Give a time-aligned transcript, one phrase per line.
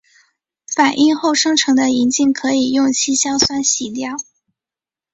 [0.75, 4.15] 反应后生成的银镜可以用稀硝酸洗掉。